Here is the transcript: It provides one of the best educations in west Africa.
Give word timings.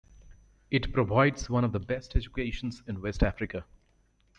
It 0.71 0.93
provides 0.93 1.47
one 1.47 1.63
of 1.63 1.73
the 1.73 1.79
best 1.79 2.15
educations 2.15 2.81
in 2.87 3.03
west 3.03 3.21
Africa. 3.21 3.65